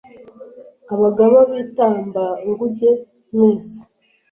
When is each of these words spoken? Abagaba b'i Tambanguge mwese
Abagaba 0.93 1.37
b'i 1.49 1.63
Tambanguge 1.75 2.89
mwese 3.33 3.77